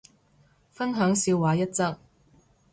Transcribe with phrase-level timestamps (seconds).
[0.71, 1.99] 分享笑話一則